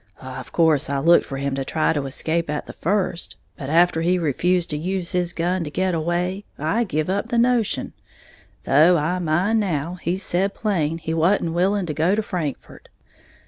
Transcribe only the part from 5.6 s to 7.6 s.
to get away, I give up the